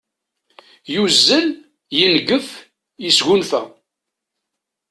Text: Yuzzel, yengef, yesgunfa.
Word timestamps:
Yuzzel, 0.93 1.47
yengef, 1.97 2.47
yesgunfa. 3.03 3.61